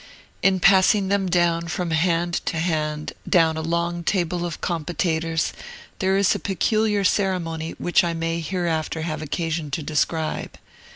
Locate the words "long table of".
3.61-4.59